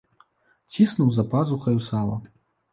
Ціснуў 0.77 1.13
за 1.19 1.27
пазухаю 1.35 1.77
сала. 1.93 2.21